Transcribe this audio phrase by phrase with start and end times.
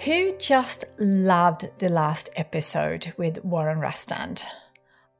[0.00, 4.44] Who just loved the last episode with Warren Rustand?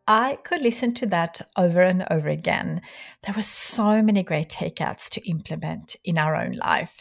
[0.07, 2.83] I could listen to that over and over again.
[3.23, 7.01] There were so many great takeouts to implement in our own life.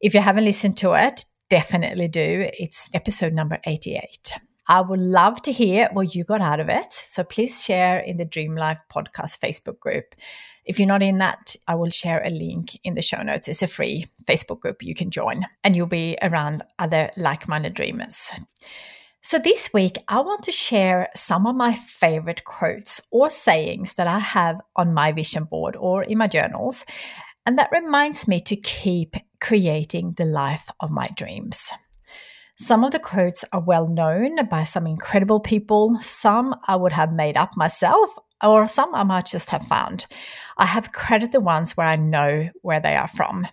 [0.00, 2.50] If you haven't listened to it, definitely do.
[2.58, 4.32] It's episode number 88.
[4.68, 6.92] I would love to hear what you got out of it.
[6.92, 10.14] So please share in the Dream Life podcast Facebook group.
[10.64, 13.48] If you're not in that, I will share a link in the show notes.
[13.48, 17.74] It's a free Facebook group you can join, and you'll be around other like minded
[17.74, 18.32] dreamers.
[19.20, 24.06] So, this week, I want to share some of my favorite quotes or sayings that
[24.06, 26.84] I have on my vision board or in my journals.
[27.46, 31.70] And that reminds me to keep creating the life of my dreams.
[32.56, 35.98] Some of the quotes are well known by some incredible people.
[36.00, 40.06] Some I would have made up myself, or some I might just have found.
[40.56, 43.46] I have credited the ones where I know where they are from.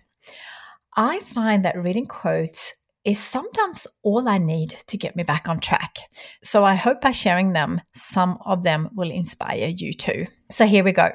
[0.96, 5.58] I find that reading quotes is sometimes all I need to get me back on
[5.58, 5.98] track.
[6.42, 10.26] So I hope by sharing them, some of them will inspire you too.
[10.50, 11.10] So here we go.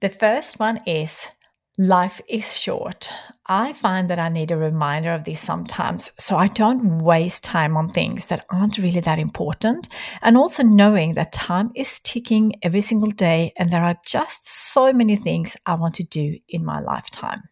[0.00, 1.30] The first one is
[1.78, 3.10] Life is short.
[3.44, 7.76] I find that I need a reminder of this sometimes so I don't waste time
[7.76, 9.88] on things that aren't really that important.
[10.22, 14.90] And also knowing that time is ticking every single day and there are just so
[14.90, 17.42] many things I want to do in my lifetime.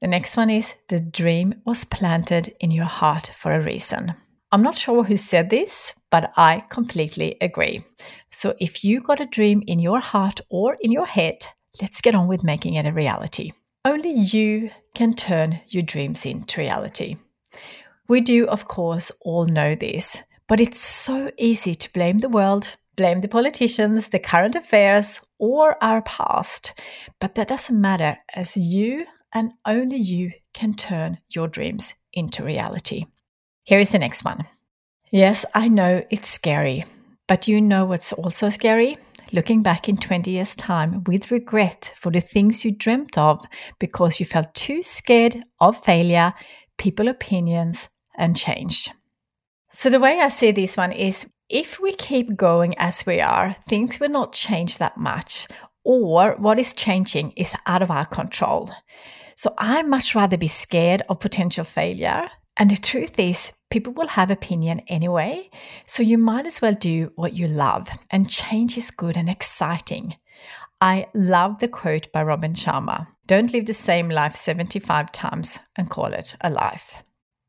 [0.00, 4.14] The next one is the dream was planted in your heart for a reason.
[4.50, 7.84] I'm not sure who said this, but I completely agree.
[8.30, 11.44] So if you got a dream in your heart or in your head,
[11.82, 13.52] let's get on with making it a reality.
[13.86, 17.16] Only you can turn your dreams into reality.
[18.08, 22.76] We do, of course, all know this, but it's so easy to blame the world,
[22.96, 26.80] blame the politicians, the current affairs, or our past.
[27.20, 33.04] But that doesn't matter, as you and only you can turn your dreams into reality.
[33.64, 34.46] Here is the next one.
[35.10, 36.84] Yes, I know it's scary,
[37.26, 38.96] but you know what's also scary?
[39.34, 43.44] Looking back in 20 years' time with regret for the things you dreamt of
[43.80, 46.32] because you felt too scared of failure,
[46.78, 48.88] people opinions, and change.
[49.68, 53.52] So, the way I see this one is if we keep going as we are,
[53.54, 55.48] things will not change that much,
[55.82, 58.70] or what is changing is out of our control.
[59.36, 62.28] So, I much rather be scared of potential failure.
[62.56, 65.50] And the truth is, people will have opinion anyway,
[65.86, 70.14] so you might as well do what you love, and change is good and exciting.
[70.80, 75.90] I love the quote by Robin Sharma Don't live the same life 75 times and
[75.90, 77.02] call it a life.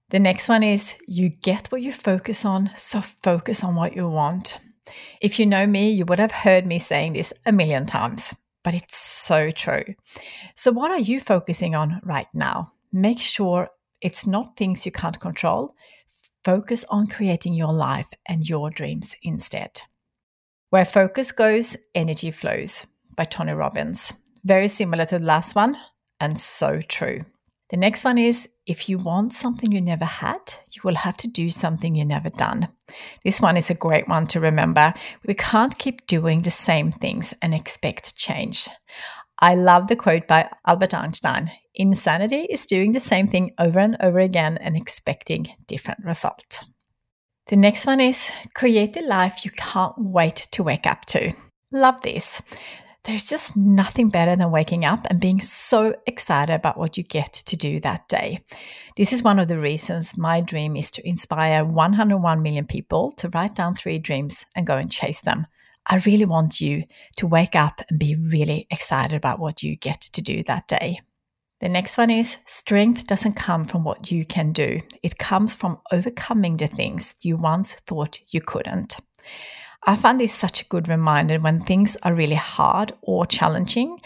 [0.10, 4.08] The next one is you get what you focus on, so focus on what you
[4.08, 4.60] want.
[5.22, 8.74] If you know me, you would have heard me saying this a million times, but
[8.74, 9.96] it's so true.
[10.56, 12.72] So, what are you focusing on right now?
[12.92, 13.70] Make sure
[14.02, 15.76] it's not things you can't control.
[16.44, 19.82] Focus on creating your life and your dreams instead.
[20.70, 24.14] Where focus goes, energy flows by Tony Robbins.
[24.44, 25.78] Very similar to the last one,
[26.20, 27.22] and so true.
[27.72, 31.28] The next one is if you want something you never had, you will have to
[31.28, 32.68] do something you never done.
[33.24, 34.94] This one is a great one to remember.
[35.26, 38.70] We can't keep doing the same things and expect change.
[39.40, 43.98] I love the quote by Albert Einstein Insanity is doing the same thing over and
[44.00, 46.64] over again and expecting different result.
[47.48, 51.34] The next one is create the life you can't wait to wake up to.
[51.72, 52.42] Love this.
[53.04, 57.34] There's just nothing better than waking up and being so excited about what you get
[57.34, 58.40] to do that day.
[58.98, 63.30] This is one of the reasons my dream is to inspire 101 million people to
[63.30, 65.46] write down three dreams and go and chase them.
[65.88, 66.84] I really want you
[67.18, 71.00] to wake up and be really excited about what you get to do that day.
[71.62, 75.80] The next one is strength doesn't come from what you can do, it comes from
[75.92, 78.98] overcoming the things you once thought you couldn't.
[79.88, 84.00] I find this such a good reminder when things are really hard or challenging.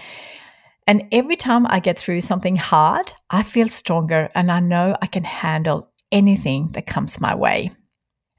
[0.85, 5.05] And every time I get through something hard, I feel stronger and I know I
[5.05, 7.71] can handle anything that comes my way.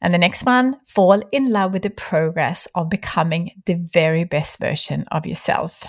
[0.02, 4.58] And the next one, fall in love with the progress of becoming the very best
[4.58, 5.84] version of yourself.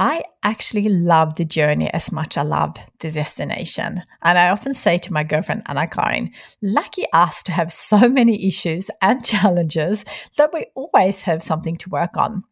[0.00, 4.00] I actually love the journey as much as I love the destination.
[4.22, 6.30] And I often say to my girlfriend Anna Karin,
[6.62, 10.04] lucky us to have so many issues and challenges
[10.36, 12.44] that we always have something to work on.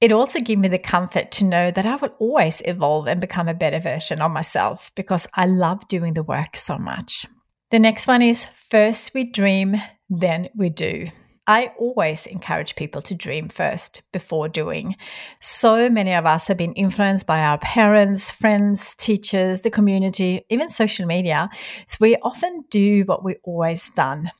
[0.00, 3.48] It also gives me the comfort to know that I will always evolve and become
[3.48, 7.26] a better version of myself because I love doing the work so much.
[7.72, 9.76] The next one is first we dream,
[10.08, 11.06] then we do.
[11.48, 14.96] I always encourage people to dream first before doing.
[15.40, 20.68] So many of us have been influenced by our parents, friends, teachers, the community, even
[20.68, 21.48] social media.
[21.86, 24.30] So we often do what we always done.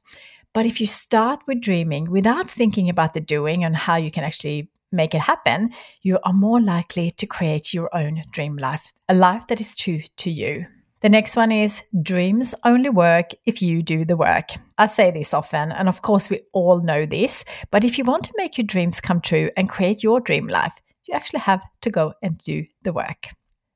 [0.53, 4.25] But if you start with dreaming without thinking about the doing and how you can
[4.25, 5.71] actually make it happen,
[6.03, 10.01] you are more likely to create your own dream life, a life that is true
[10.19, 10.67] to you.
[11.01, 14.51] The next one is dreams only work if you do the work.
[14.79, 18.25] I say this often, and of course, we all know this, but if you want
[18.25, 20.75] to make your dreams come true and create your dream life,
[21.05, 23.29] you actually have to go and do the work.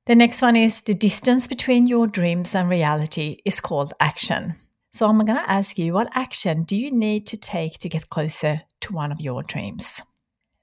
[0.06, 4.56] The next one is the distance between your dreams and reality is called action.
[4.92, 8.10] So I'm going to ask you what action do you need to take to get
[8.10, 10.02] closer to one of your dreams?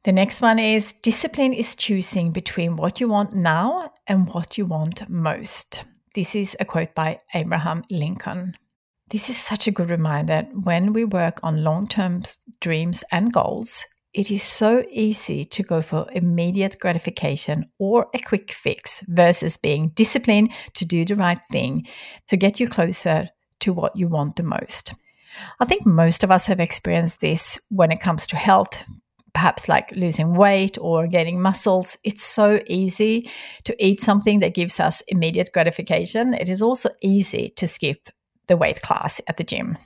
[0.04, 4.66] The next one is discipline is choosing between what you want now and what you
[4.66, 5.84] want most.
[6.16, 8.58] This is a quote by Abraham Lincoln.
[9.10, 12.24] This is such a good reminder when we work on long term
[12.62, 13.86] dreams and goals.
[14.14, 19.92] It is so easy to go for immediate gratification or a quick fix versus being
[19.96, 21.86] disciplined to do the right thing
[22.28, 23.30] to get you closer
[23.60, 24.96] to what you want the most.
[25.60, 28.84] I think most of us have experienced this when it comes to health,
[29.40, 33.32] perhaps like losing weight or gaining muscles, it's so easy
[33.64, 36.34] to eat something that gives us immediate gratification.
[36.34, 38.10] It is also easy to skip
[38.48, 39.78] the weight class at the gym.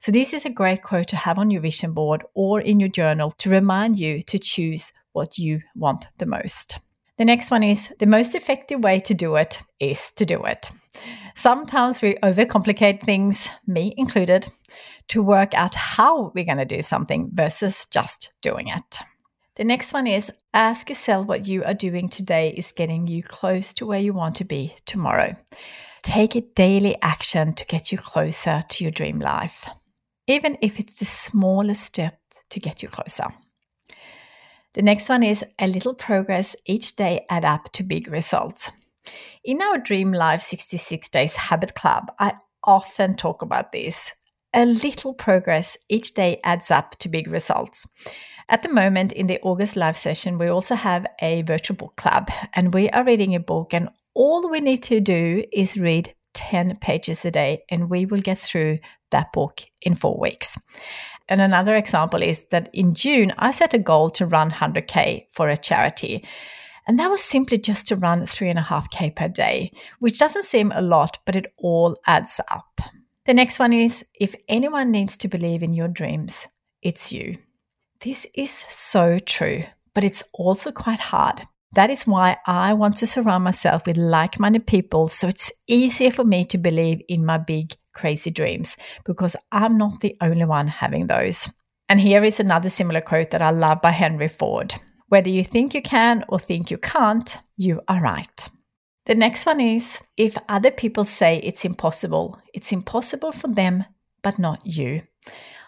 [0.00, 2.88] So, this is a great quote to have on your vision board or in your
[2.88, 6.78] journal to remind you to choose what you want the most.
[7.18, 10.70] The next one is the most effective way to do it is to do it.
[11.34, 14.46] Sometimes we overcomplicate things, me included,
[15.08, 18.98] to work out how we're going to do something versus just doing it.
[19.56, 23.72] The next one is ask yourself what you are doing today is getting you close
[23.74, 25.36] to where you want to be tomorrow.
[26.02, 29.68] Take a daily action to get you closer to your dream life,
[30.26, 32.18] even if it's the smallest step
[32.50, 33.26] to get you closer.
[34.72, 38.72] The next one is a little progress each day add up to big results.
[39.44, 42.32] In our Dream Life 66 Days Habit Club, I
[42.64, 44.14] often talk about this
[44.54, 47.86] a little progress each day adds up to big results.
[48.48, 52.30] At the moment, in the August live session, we also have a virtual book club,
[52.52, 53.72] and we are reading a book.
[53.74, 58.20] And all we need to do is read 10 pages a day, and we will
[58.20, 58.78] get through
[59.10, 60.58] that book in four weeks.
[61.28, 65.48] And another example is that in June, I set a goal to run 100K for
[65.48, 66.24] a charity.
[66.86, 71.18] And that was simply just to run 3.5K per day, which doesn't seem a lot,
[71.24, 72.80] but it all adds up.
[73.26, 76.46] The next one is if anyone needs to believe in your dreams,
[76.82, 77.38] it's you.
[78.00, 79.64] This is so true,
[79.94, 81.40] but it's also quite hard.
[81.72, 86.10] That is why I want to surround myself with like minded people so it's easier
[86.10, 88.76] for me to believe in my big, crazy dreams
[89.06, 91.48] because I'm not the only one having those.
[91.88, 94.74] And here is another similar quote that I love by Henry Ford
[95.08, 98.50] Whether you think you can or think you can't, you are right.
[99.06, 103.84] The next one is if other people say it's impossible, it's impossible for them,
[104.22, 105.02] but not you.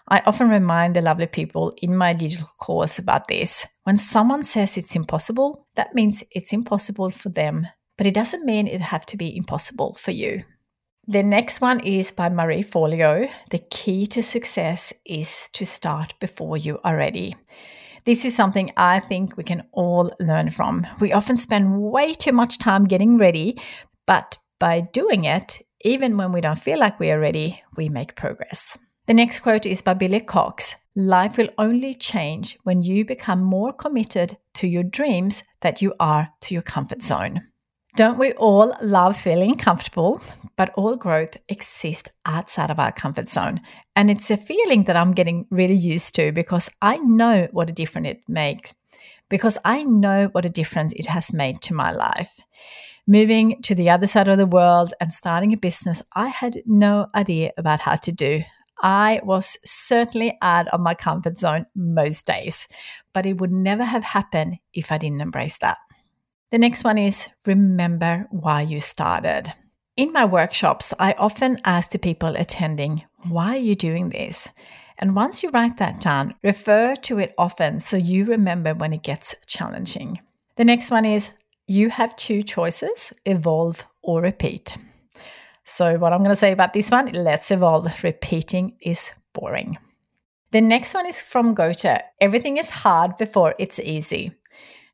[0.07, 3.67] I often remind the lovely people in my digital course about this.
[3.83, 7.67] When someone says it's impossible, that means it's impossible for them,
[7.97, 10.43] but it doesn't mean it have to be impossible for you.
[11.07, 13.29] The next one is by Marie Forleo.
[13.51, 17.35] The key to success is to start before you are ready.
[18.07, 20.87] This is something I think we can all learn from.
[21.01, 23.59] We often spend way too much time getting ready,
[24.05, 28.15] but by doing it, even when we don't feel like we are ready, we make
[28.15, 28.77] progress.
[29.07, 33.73] The next quote is by Billy Cox Life will only change when you become more
[33.73, 37.41] committed to your dreams that you are to your comfort zone.
[37.95, 40.21] Don't we all love feeling comfortable?
[40.55, 43.61] But all growth exists outside of our comfort zone.
[43.95, 47.73] And it's a feeling that I'm getting really used to because I know what a
[47.73, 48.73] difference it makes,
[49.29, 52.39] because I know what a difference it has made to my life.
[53.07, 57.07] Moving to the other side of the world and starting a business, I had no
[57.15, 58.43] idea about how to do.
[58.81, 62.67] I was certainly out of my comfort zone most days,
[63.13, 65.77] but it would never have happened if I didn't embrace that.
[66.49, 69.51] The next one is remember why you started.
[69.97, 74.47] In my workshops, I often ask the people attending, why are you doing this?
[74.99, 79.03] And once you write that down, refer to it often so you remember when it
[79.03, 80.21] gets challenging.
[80.55, 81.33] The next one is
[81.67, 84.77] you have two choices evolve or repeat.
[85.65, 87.91] So, what I'm going to say about this one, let's evolve.
[88.03, 89.77] Repeating is boring.
[90.51, 94.31] The next one is from Goethe Everything is hard before it's easy.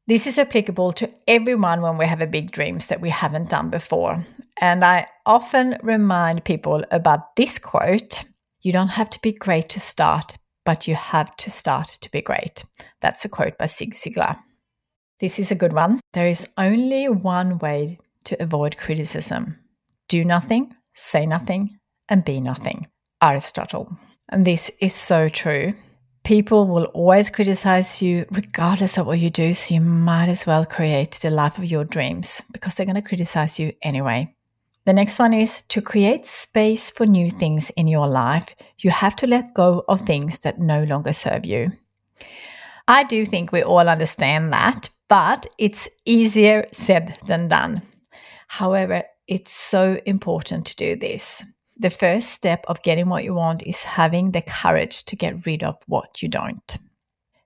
[0.06, 3.70] This is applicable to everyone when we have a big dreams that we haven't done
[3.70, 4.26] before.
[4.60, 8.24] And I often remind people about this quote
[8.62, 12.22] You don't have to be great to start, but you have to start to be
[12.22, 12.66] great.
[13.00, 14.38] That's a quote by Zig Ziglar.
[15.20, 16.02] This is a good one.
[16.12, 19.58] There is only one way to avoid criticism
[20.10, 21.80] do nothing, say nothing,
[22.10, 22.88] and be nothing.
[23.22, 23.98] Aristotle.
[24.30, 25.74] And this is so true.
[26.24, 30.66] People will always criticize you regardless of what you do, so you might as well
[30.66, 34.34] create the life of your dreams because they're going to criticize you anyway.
[34.86, 39.16] The next one is to create space for new things in your life, you have
[39.18, 41.72] to let go of things that no longer serve you.
[42.88, 47.82] I do think we all understand that, but it's easier said than done.
[48.48, 51.44] However, it's so important to do this.
[51.84, 55.64] The first step of getting what you want is having the courage to get rid
[55.64, 56.78] of what you don't.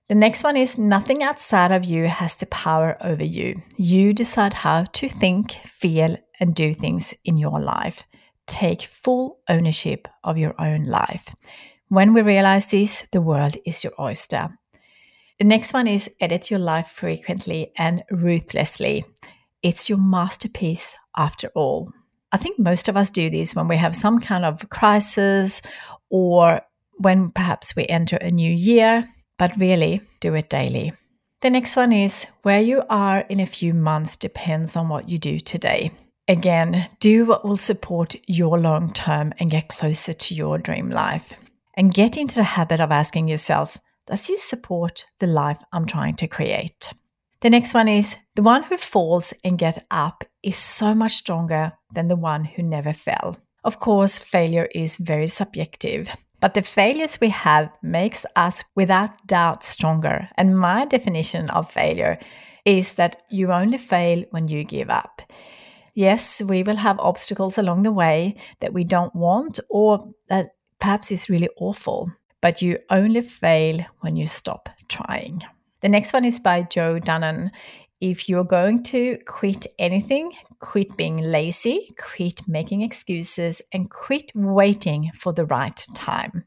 [0.08, 3.60] The next one is nothing outside of you has the power over you.
[3.76, 8.06] You decide how to think, feel, and do things in your life.
[8.46, 11.34] Take full ownership of your own life.
[11.88, 14.50] When we realize this, the world is your oyster.
[15.40, 19.04] The next one is edit your life frequently and ruthlessly.
[19.64, 21.92] It's your masterpiece after all.
[22.32, 25.62] I think most of us do this when we have some kind of crisis
[26.10, 26.60] or
[26.98, 29.04] when perhaps we enter a new year,
[29.38, 30.92] but really do it daily.
[31.40, 35.18] The next one is where you are in a few months depends on what you
[35.18, 35.92] do today.
[36.26, 41.32] Again, do what will support your long term and get closer to your dream life.
[41.74, 46.16] And get into the habit of asking yourself, does this support the life I'm trying
[46.16, 46.92] to create?
[47.40, 51.72] The next one is the one who falls and get up is so much stronger
[51.94, 53.36] than the one who never fell.
[53.64, 56.08] Of course, failure is very subjective,
[56.40, 60.28] but the failures we have makes us without doubt stronger.
[60.36, 62.18] And my definition of failure
[62.64, 65.22] is that you only fail when you give up.
[65.94, 71.10] Yes, we will have obstacles along the way that we don't want or that perhaps
[71.10, 75.42] is really awful, but you only fail when you stop trying.
[75.80, 77.50] The next one is by Joe Dunnan.
[78.00, 85.08] If you're going to quit anything, quit being lazy, quit making excuses, and quit waiting
[85.14, 86.44] for the right time.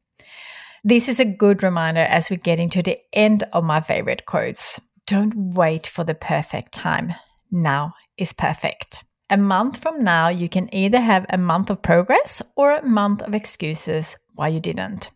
[0.84, 4.80] This is a good reminder as we get into the end of my favorite quotes.
[5.08, 7.14] Don't wait for the perfect time.
[7.52, 9.04] Now is perfect.
[9.30, 13.22] A month from now, you can either have a month of progress or a month
[13.22, 15.10] of excuses why you didn't.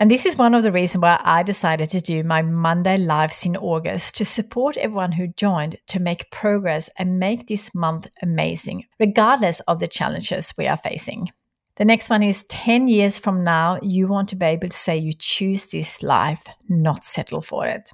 [0.00, 3.44] And this is one of the reasons why I decided to do my Monday lives
[3.44, 8.84] in August to support everyone who joined to make progress and make this month amazing,
[9.00, 11.32] regardless of the challenges we are facing.
[11.74, 14.96] The next one is 10 years from now, you want to be able to say
[14.96, 17.90] you choose this life, not settle for it.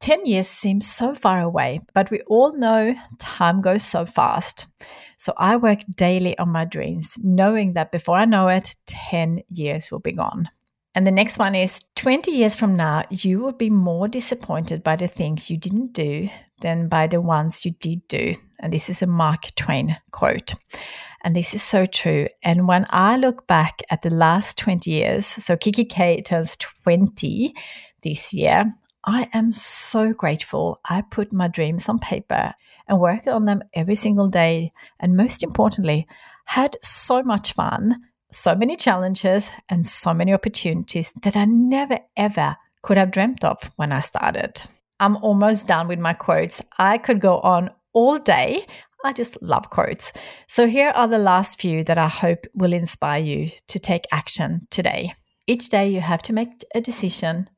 [0.00, 4.66] 10 years seems so far away, but we all know time goes so fast.
[5.16, 9.90] So I work daily on my dreams, knowing that before I know it, 10 years
[9.90, 10.50] will be gone.
[10.94, 14.94] And the next one is 20 years from now, you will be more disappointed by
[14.94, 16.28] the things you didn't do
[16.60, 18.34] than by the ones you did do.
[18.60, 20.54] And this is a Mark Twain quote.
[21.24, 22.28] And this is so true.
[22.42, 27.54] And when I look back at the last 20 years, so Kikki K turns 20
[28.02, 28.72] this year,
[29.04, 32.54] I am so grateful I put my dreams on paper
[32.88, 34.72] and worked on them every single day.
[35.00, 36.06] And most importantly,
[36.44, 38.02] had so much fun
[38.34, 43.70] so many challenges and so many opportunities that I never ever could have dreamt of
[43.76, 44.60] when I started.
[44.98, 46.60] I'm almost done with my quotes.
[46.78, 48.66] I could go on all day.
[49.04, 50.12] I just love quotes.
[50.48, 54.66] So here are the last few that I hope will inspire you to take action
[54.70, 55.12] today.
[55.46, 57.48] Each day you have to make a decision.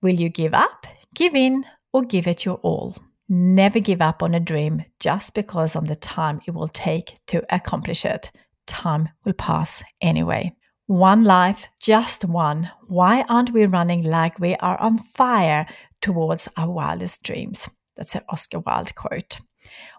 [0.00, 2.96] Will you give up, give in, or give it your all?
[3.28, 7.44] Never give up on a dream just because of the time it will take to
[7.54, 8.30] accomplish it.
[8.78, 10.52] Time will pass anyway.
[10.86, 12.70] One life, just one.
[12.86, 15.66] Why aren't we running like we are on fire
[16.00, 17.68] towards our wildest dreams?
[17.96, 19.40] That's an Oscar Wilde quote.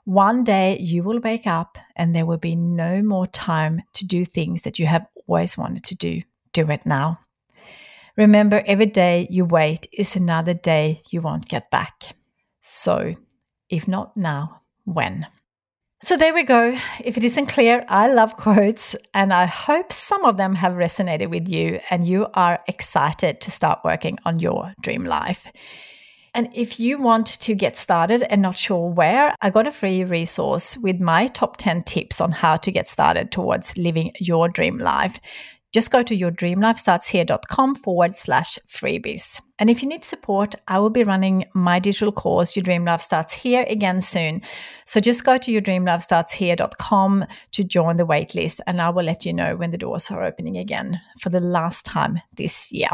[0.06, 4.24] One day you will wake up and there will be no more time to do
[4.24, 6.22] things that you have always wanted to do.
[6.54, 7.20] Do it now.
[8.16, 12.16] Remember, every day you wait is another day you won't get back.
[12.62, 13.14] So,
[13.70, 15.28] if not now, when?
[16.02, 16.78] So there we go.
[17.04, 21.30] If it isn't clear, I love quotes and I hope some of them have resonated
[21.30, 25.52] with you and you are excited to start working on your dream life.
[26.34, 30.06] And if you want to get started and not sure where, I got a free
[30.06, 34.78] resource with my top 10 tips on how to get started towards living your dream
[34.78, 35.20] life.
[35.72, 39.40] Just go to yourdreamlifestartshere.com forward slash freebies.
[39.60, 43.02] And if you need support, I will be running my digital course, Your Dream Life
[43.02, 44.42] Starts Here, again soon.
[44.86, 49.56] So just go to yourdreamlifestartshere.com to join the waitlist, and I will let you know
[49.56, 52.90] when the doors are opening again for the last time this year.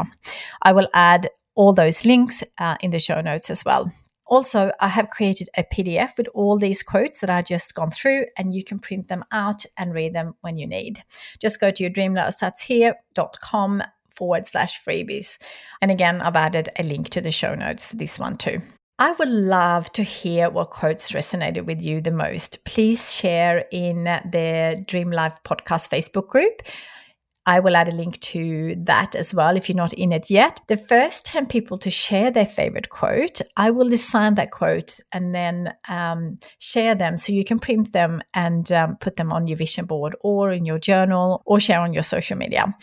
[0.62, 3.90] I will add all those links uh, in the show notes as well.
[4.26, 8.26] Also, I have created a PDF with all these quotes that I just gone through,
[8.36, 11.00] and you can print them out and read them when you need.
[11.40, 15.38] Just go to your dreamlifestartshere.com forward slash freebies.
[15.80, 18.60] And again, I've added a link to the show notes, this one too.
[18.98, 22.64] I would love to hear what quotes resonated with you the most.
[22.64, 26.62] Please share in the Dream Life Podcast Facebook group.
[27.46, 30.60] I will add a link to that as well if you're not in it yet.
[30.66, 35.32] The first 10 people to share their favorite quote, I will design that quote and
[35.32, 39.56] then um, share them so you can print them and um, put them on your
[39.56, 42.74] vision board or in your journal or share on your social media.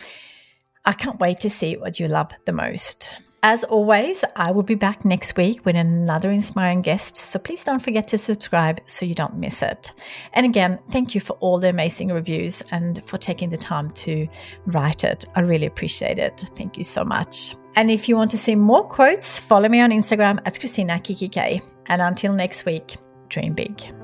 [0.86, 3.18] I can't wait to see what you love the most.
[3.46, 7.82] As always, I will be back next week with another inspiring guest, so please don't
[7.82, 9.92] forget to subscribe so you don't miss it.
[10.32, 14.26] And again, thank you for all the amazing reviews and for taking the time to
[14.64, 15.26] write it.
[15.36, 16.42] I really appreciate it.
[16.56, 17.54] Thank you so much.
[17.76, 21.60] And if you want to see more quotes, follow me on Instagram at Christina Kikki.
[21.88, 22.96] And until next week,
[23.28, 24.03] dream big.